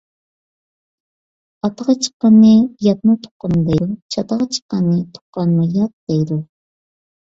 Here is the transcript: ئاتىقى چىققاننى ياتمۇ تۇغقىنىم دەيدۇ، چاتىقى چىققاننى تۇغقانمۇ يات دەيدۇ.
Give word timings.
ئاتىقى 1.65 1.97
چىققاننى 2.07 2.55
ياتمۇ 2.87 3.17
تۇغقىنىم 3.29 3.69
دەيدۇ، 3.71 3.93
چاتىقى 4.17 4.53
چىققاننى 4.59 5.01
تۇغقانمۇ 5.17 5.73
يات 5.81 5.99
دەيدۇ. 6.11 6.45